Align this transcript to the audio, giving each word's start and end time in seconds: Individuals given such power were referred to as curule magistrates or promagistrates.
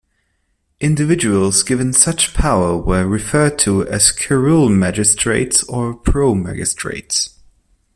Individuals 0.79 1.61
given 1.61 1.93
such 1.93 2.33
power 2.33 2.75
were 2.75 3.05
referred 3.05 3.59
to 3.59 3.87
as 3.87 4.11
curule 4.11 4.67
magistrates 4.67 5.63
or 5.65 5.93
promagistrates. 5.95 7.29